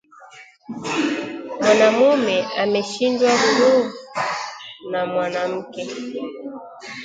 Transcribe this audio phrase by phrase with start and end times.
[1.61, 3.85] Mwanamume ameshindwa nguvu
[4.91, 5.83] na mwanamke